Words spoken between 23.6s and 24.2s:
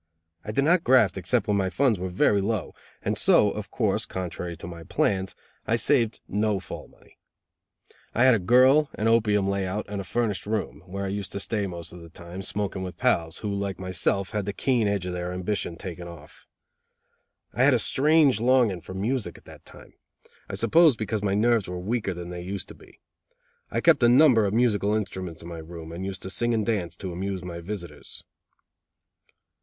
I kept a